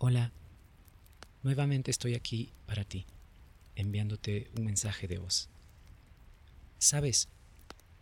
[0.00, 0.30] Hola,
[1.42, 3.04] nuevamente estoy aquí para ti,
[3.74, 5.48] enviándote un mensaje de voz.
[6.78, 7.28] Sabes,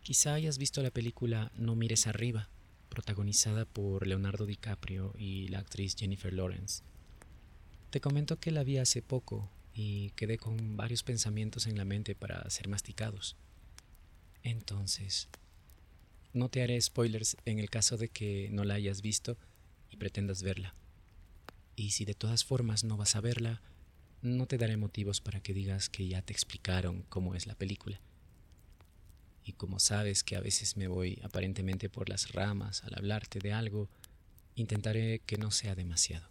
[0.00, 2.48] quizá hayas visto la película No mires arriba,
[2.88, 6.82] protagonizada por Leonardo DiCaprio y la actriz Jennifer Lawrence.
[7.90, 12.14] Te comento que la vi hace poco y quedé con varios pensamientos en la mente
[12.14, 13.36] para ser masticados.
[14.42, 15.28] Entonces,
[16.32, 19.36] no te haré spoilers en el caso de que no la hayas visto
[19.90, 20.74] y pretendas verla.
[21.76, 23.60] Y si de todas formas no vas a verla,
[24.20, 28.00] no te daré motivos para que digas que ya te explicaron cómo es la película.
[29.44, 33.52] Y como sabes que a veces me voy aparentemente por las ramas al hablarte de
[33.52, 33.88] algo,
[34.54, 36.28] intentaré que no sea demasiado.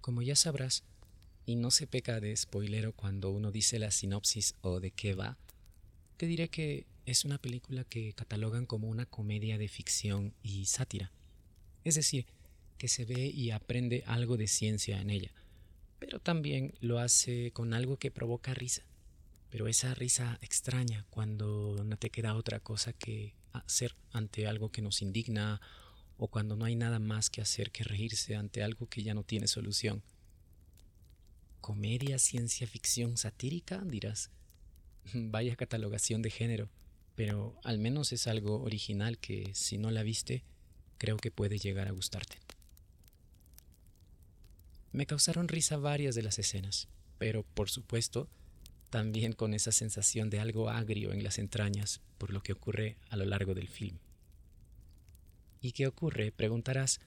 [0.00, 0.84] Como ya sabrás,
[1.48, 5.38] y no se peca de spoilero cuando uno dice la sinopsis o de qué va,
[6.18, 11.10] te diré que es una película que catalogan como una comedia de ficción y sátira.
[11.82, 12.26] Es decir,
[12.76, 15.32] que se ve y aprende algo de ciencia en ella,
[15.98, 18.82] pero también lo hace con algo que provoca risa.
[19.48, 24.82] Pero esa risa extraña cuando no te queda otra cosa que hacer ante algo que
[24.82, 25.62] nos indigna
[26.18, 29.22] o cuando no hay nada más que hacer que reírse ante algo que ya no
[29.22, 30.02] tiene solución.
[31.62, 33.80] ¿Comedia, ciencia ficción satírica?
[33.82, 34.30] dirás.
[35.14, 36.68] Vaya catalogación de género
[37.18, 40.44] pero al menos es algo original que si no la viste,
[40.98, 42.38] creo que puede llegar a gustarte.
[44.92, 46.86] Me causaron risa varias de las escenas,
[47.18, 48.28] pero por supuesto,
[48.88, 53.16] también con esa sensación de algo agrio en las entrañas por lo que ocurre a
[53.16, 53.98] lo largo del film.
[55.60, 56.30] ¿Y qué ocurre?
[56.30, 57.00] Preguntarás.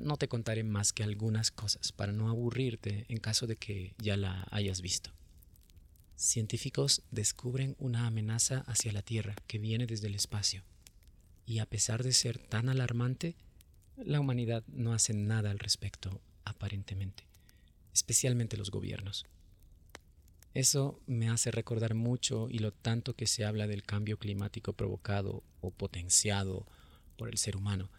[0.00, 4.16] No te contaré más que algunas cosas para no aburrirte en caso de que ya
[4.16, 5.17] la hayas visto
[6.18, 10.64] científicos descubren una amenaza hacia la Tierra que viene desde el espacio.
[11.46, 13.36] Y a pesar de ser tan alarmante,
[13.96, 17.24] la humanidad no hace nada al respecto, aparentemente,
[17.94, 19.26] especialmente los gobiernos.
[20.54, 25.44] Eso me hace recordar mucho y lo tanto que se habla del cambio climático provocado
[25.60, 26.66] o potenciado
[27.16, 27.90] por el ser humano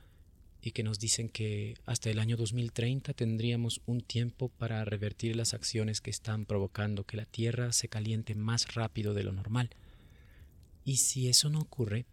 [0.61, 5.53] y que nos dicen que hasta el año 2030 tendríamos un tiempo para revertir las
[5.53, 9.69] acciones que están provocando que la Tierra se caliente más rápido de lo normal.
[10.83, 12.05] Y si eso no ocurre,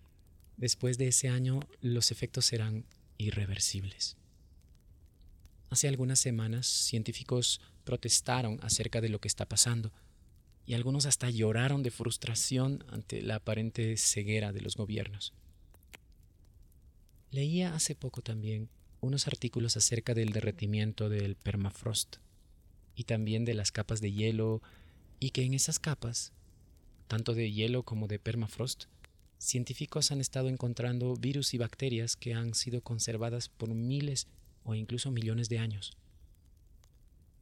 [0.56, 2.84] después de ese año los efectos serán
[3.18, 4.16] irreversibles.
[5.70, 9.92] Hace algunas semanas científicos protestaron acerca de lo que está pasando
[10.66, 15.32] y algunos hasta lloraron de frustración ante la aparente ceguera de los gobiernos.
[17.36, 18.70] Leía hace poco también
[19.02, 22.16] unos artículos acerca del derretimiento del permafrost
[22.94, 24.62] y también de las capas de hielo
[25.20, 26.32] y que en esas capas,
[27.08, 28.84] tanto de hielo como de permafrost,
[29.36, 34.28] científicos han estado encontrando virus y bacterias que han sido conservadas por miles
[34.64, 35.92] o incluso millones de años.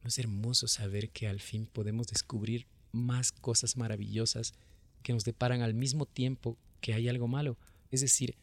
[0.03, 4.55] ¿No es hermoso saber que al fin podemos descubrir más cosas maravillosas
[5.03, 7.57] que nos deparan al mismo tiempo que hay algo malo?
[7.91, 8.35] Es decir,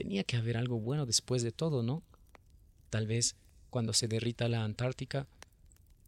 [0.00, 2.02] tenía que haber algo bueno después de todo, ¿no?
[2.88, 3.36] Tal vez
[3.68, 5.28] cuando se derrita la Antártica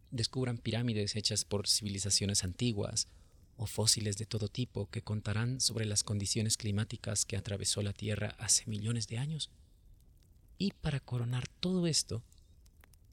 [0.09, 3.07] descubran pirámides hechas por civilizaciones antiguas
[3.55, 8.35] o fósiles de todo tipo que contarán sobre las condiciones climáticas que atravesó la Tierra
[8.39, 9.51] hace millones de años.
[10.57, 12.23] Y para coronar todo esto,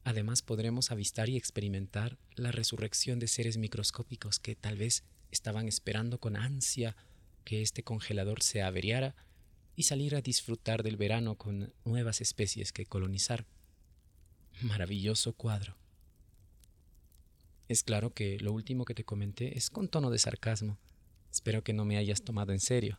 [0.02, 6.18] además podremos avistar y experimentar la resurrección de seres microscópicos que tal vez estaban esperando
[6.18, 6.96] con ansia
[7.44, 9.14] que este congelador se averiara
[9.76, 13.46] y salir a disfrutar del verano con nuevas especies que colonizar.
[14.62, 15.76] Maravilloso cuadro.
[17.68, 20.78] Es claro que lo último que te comenté es con tono de sarcasmo.
[21.30, 22.98] Espero que no me hayas tomado en serio.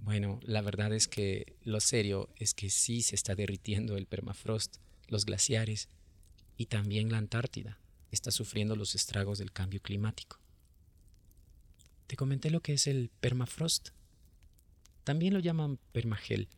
[0.00, 4.76] Bueno, la verdad es que lo serio es que sí se está derritiendo el permafrost,
[5.08, 5.88] los glaciares
[6.56, 7.78] y también la Antártida
[8.10, 10.38] está sufriendo los estragos del cambio climático.
[12.06, 13.90] Te comenté lo que es el permafrost.
[15.08, 16.50] También lo llaman permagel,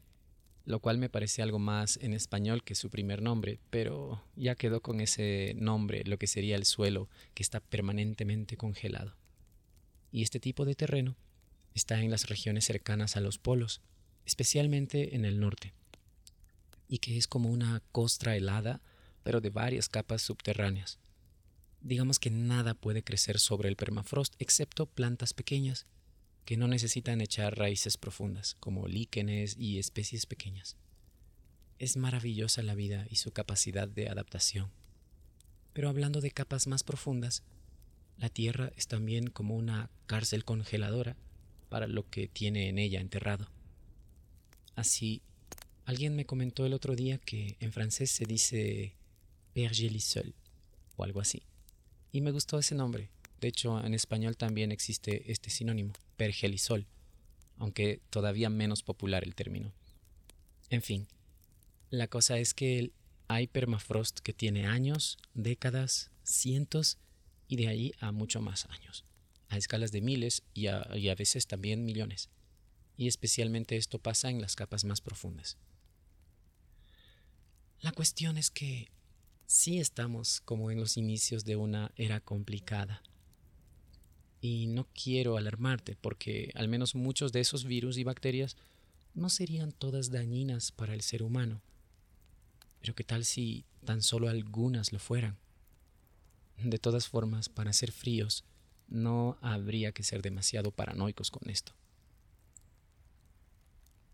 [0.65, 4.83] lo cual me parece algo más en español que su primer nombre, pero ya quedó
[4.83, 9.15] con ese nombre lo que sería el suelo que está permanentemente congelado.
[10.11, 11.17] Y este tipo de terreno
[11.75, 13.83] está en las regiones cercanas a los polos,
[14.27, 15.73] especialmente en el norte,
[16.89, 18.83] y que es como una costra helada,
[19.23, 20.99] pero de varias capas subterráneas.
[21.83, 25.87] Digamos que nada puede crecer sobre el permafrost excepto plantas pequeñas
[26.51, 30.77] que no necesitan echar raíces profundas, como líquenes y especies pequeñas.
[31.79, 34.69] Es maravillosa la vida y su capacidad de adaptación.
[35.73, 37.45] Pero hablando de capas más profundas,
[38.17, 41.17] la Tierra es también como una cárcel congeladora
[41.69, 43.49] para lo que tiene en ella enterrado.
[44.75, 45.23] Así,
[45.85, 48.97] Alguien me comentó el otro día que en francés se dice
[49.55, 50.35] Pergelisol
[50.97, 51.45] o algo así.
[52.11, 53.09] Y me gustó ese nombre.
[53.41, 56.87] De hecho, en español también existe este sinónimo, pergelisol,
[57.57, 59.73] aunque todavía menos popular el término.
[60.69, 61.09] En fin,
[61.91, 62.93] la cosa es que
[63.29, 66.99] hay permafrost que tiene años, décadas, cientos
[67.49, 69.05] y de ahí a mucho más años,
[69.49, 72.29] a escalas de miles y a, y a veces también millones.
[72.97, 75.57] Y especialmente esto pasa en las capas más profundas.
[77.81, 78.91] La cuestión es que
[79.47, 83.03] sí estamos como en los inicios de una era complicada.
[84.41, 88.57] Y no quiero alarmarte porque al menos muchos de esos virus y bacterias
[89.15, 91.61] no serían todas dañinas para el ser humano.
[92.81, 95.37] Pero qué tal si tan solo algunas lo fueran.
[96.63, 98.45] De todas formas, para ser fríos,
[98.89, 101.73] no habría que ser demasiado paranoicos con esto.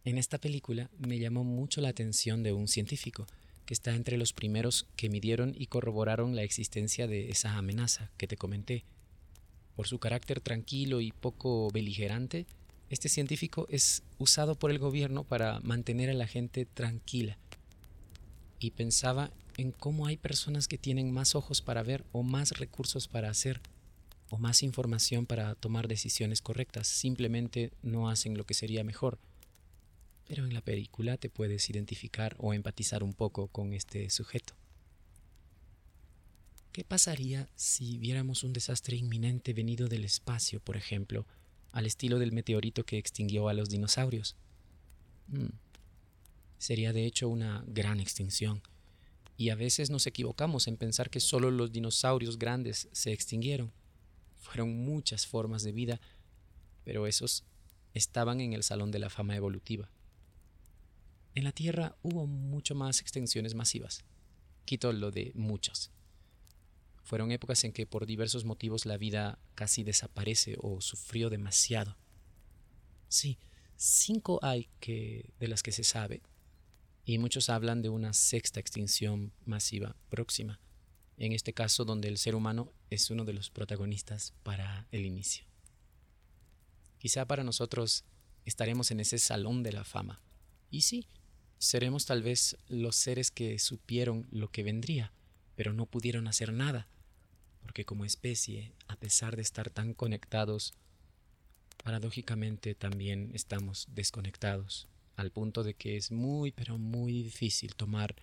[0.04, 3.26] En esta película me llamó mucho la atención de un científico
[3.64, 8.28] que está entre los primeros que midieron y corroboraron la existencia de esa amenaza que
[8.28, 8.84] te comenté.
[9.76, 12.46] Por su carácter tranquilo y poco beligerante,
[12.90, 17.38] este científico es usado por el gobierno para mantener a la gente tranquila.
[18.58, 23.06] Y pensaba en cómo hay personas que tienen más ojos para ver o más recursos
[23.06, 23.60] para hacer
[24.30, 29.20] o más información para tomar decisiones correctas, simplemente no hacen lo que sería mejor
[30.26, 34.54] pero en la película te puedes identificar o empatizar un poco con este sujeto.
[36.76, 41.24] ¿Qué pasaría si viéramos un desastre inminente venido del espacio, por ejemplo,
[41.72, 44.36] al estilo del meteorito que extinguió a los dinosaurios?
[45.28, 45.56] Hmm.
[46.58, 48.60] Sería de hecho una gran extinción,
[49.38, 53.72] y a veces nos equivocamos en pensar que solo los dinosaurios grandes se extinguieron.
[54.34, 55.98] Fueron muchas formas de vida,
[56.84, 57.44] pero esos
[57.94, 59.88] estaban en el Salón de la Fama Evolutiva.
[61.34, 64.04] En la Tierra hubo mucho más extensiones masivas.
[64.66, 65.90] Quito lo de muchos.
[67.06, 71.96] Fueron épocas en que por diversos motivos la vida casi desaparece o sufrió demasiado.
[73.08, 73.38] Sí,
[73.76, 76.20] cinco hay que de las que se sabe,
[77.06, 80.60] y muchos hablan de una sexta extinción masiva próxima,
[81.16, 85.46] en este caso donde el ser humano es uno de los protagonistas para el inicio.
[86.98, 88.04] Quizá para nosotros
[88.44, 90.20] estaremos en ese salón de la fama.
[90.70, 91.06] Y sí,
[91.58, 95.12] Seremos tal vez los seres que supieron lo que vendría,
[95.54, 96.86] pero no pudieron hacer nada,
[97.66, 100.72] porque como especie, a pesar de estar tan conectados,
[101.82, 104.86] paradójicamente también estamos desconectados,
[105.16, 108.14] al punto de que es muy, pero muy difícil tomar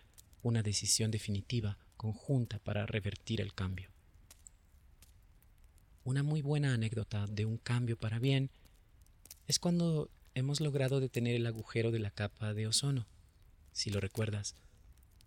[0.43, 3.89] una decisión definitiva, conjunta, para revertir el cambio.
[6.05, 8.49] Una muy buena anécdota de un cambio para bien
[9.45, 13.07] es cuando hemos logrado detener el agujero de la capa de ozono
[13.73, 14.55] si lo recuerdas,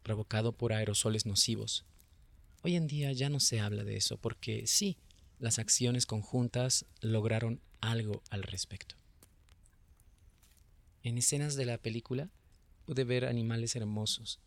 [0.03, 1.85] provocado por aerosoles nocivos.
[2.67, 4.99] Hoy en día ya no se habla de eso porque sí,
[5.39, 8.97] las acciones conjuntas lograron algo al respecto.
[11.05, 12.29] En escenas de la película
[12.85, 14.41] pude ver animales hermosos,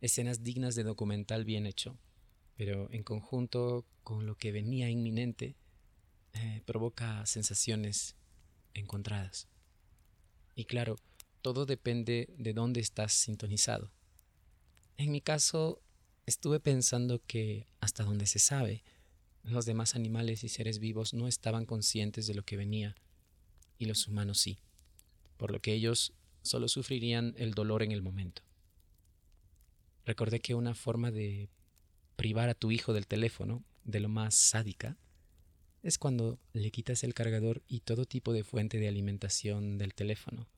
[0.00, 1.96] escenas dignas de documental bien hecho,
[2.56, 5.54] pero en conjunto con lo que venía inminente,
[6.32, 8.16] eh, provoca sensaciones
[8.74, 9.46] encontradas.
[10.56, 10.96] Y claro,
[11.40, 13.92] todo depende de dónde estás sintonizado.
[14.96, 15.83] En mi caso,
[16.26, 18.82] estuve pensando que, hasta donde se sabe,
[19.42, 22.94] los demás animales y seres vivos no estaban conscientes de lo que venía,
[23.78, 24.58] y los humanos sí,
[25.36, 26.12] por lo que ellos
[26.42, 28.42] solo sufrirían el dolor en el momento.
[30.06, 31.48] Recordé que una forma de
[32.16, 34.96] privar a tu hijo del teléfono, de lo más sádica,
[35.82, 40.48] es cuando le quitas el cargador y todo tipo de fuente de alimentación del teléfono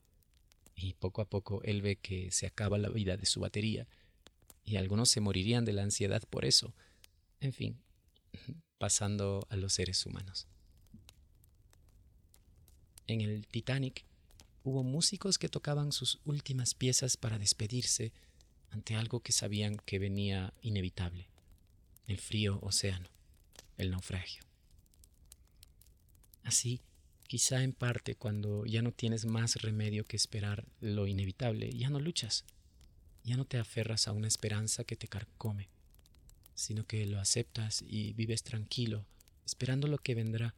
[0.77, 3.87] y poco a poco él ve que se acaba la vida de su batería
[4.67, 6.75] y algunos se morirían de la ansiedad por eso.
[7.39, 7.81] En fin,
[8.77, 10.45] pasando a los seres humanos.
[13.07, 14.05] En el Titanic
[14.63, 18.11] hubo músicos que tocaban sus últimas piezas para despedirse
[18.69, 21.29] ante algo que sabían que venía inevitable,
[22.05, 23.09] el frío océano,
[23.77, 24.43] el naufragio.
[26.43, 26.81] Así,
[27.27, 31.99] Quizá en parte cuando ya no tienes más remedio que esperar lo inevitable, ya no
[31.99, 32.45] luchas,
[33.27, 35.67] ya no te aferras a una esperanza que te carcome,
[36.55, 39.05] sino que lo aceptas y vives tranquilo,
[39.45, 40.55] esperando lo que vendrá,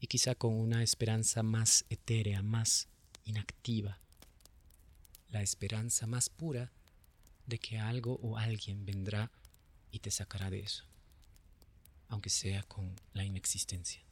[0.00, 2.86] y quizá con una esperanza más etérea, más
[3.24, 3.98] inactiva,
[5.30, 6.70] la esperanza más pura
[7.46, 9.32] de que algo o alguien vendrá
[9.90, 10.84] y te sacará de eso,
[12.08, 14.02] aunque sea con la inexistencia.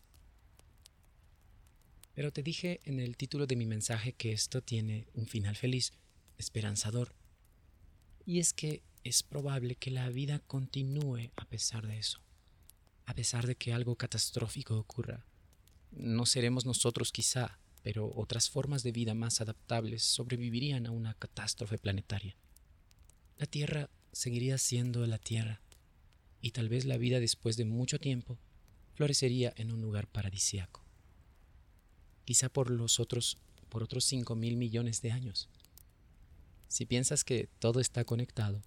[2.15, 5.93] Pero te dije en el título de mi mensaje que esto tiene un final feliz,
[6.37, 7.15] esperanzador.
[8.27, 12.21] Y es que es probable que la vida continúe a pesar de eso.
[13.07, 15.25] A pesar de que algo catastrófico ocurra.
[15.91, 21.77] No seremos nosotros quizá, pero otras formas de vida más adaptables sobrevivirían a una catástrofe
[21.77, 22.35] planetaria.
[23.37, 25.61] La Tierra seguiría siendo la Tierra,
[26.41, 28.39] y tal vez la vida después de mucho tiempo
[28.95, 30.83] florecería en un lugar paradisiaco.
[32.25, 33.37] Quizá por los otros,
[33.69, 35.49] por otros cinco mil millones de años.
[36.69, 38.63] Si piensas que todo está conectado,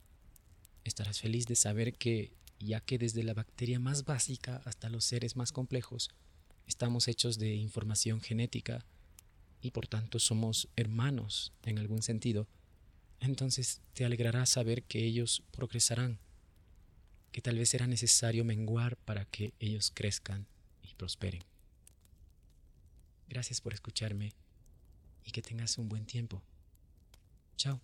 [0.83, 5.35] estarás feliz de saber que, ya que desde la bacteria más básica hasta los seres
[5.35, 6.09] más complejos,
[6.65, 8.85] estamos hechos de información genética
[9.61, 12.47] y por tanto somos hermanos en algún sentido,
[13.19, 16.19] entonces te alegrará saber que ellos progresarán,
[17.31, 20.47] que tal vez será necesario menguar para que ellos crezcan
[20.83, 21.43] y prosperen.
[23.27, 24.33] Gracias por escucharme
[25.25, 26.41] y que tengas un buen tiempo.
[27.57, 27.81] Chao.